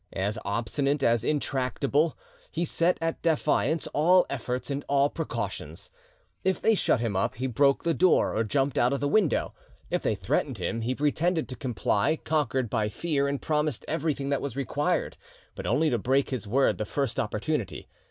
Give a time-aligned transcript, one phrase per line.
[0.13, 2.17] As obstinate as intractable,
[2.51, 5.91] he set at defiance all efforts and all precautions.
[6.43, 9.53] If they shut him up, he broke the door or jumped out of the window;
[9.91, 14.41] if they threatened him, he pretended to comply, conquered by fear, and promised everything that
[14.41, 15.17] was required,
[15.53, 17.87] but only to break his word the first opportunity.